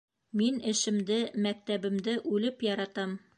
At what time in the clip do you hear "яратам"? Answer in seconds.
2.71-3.15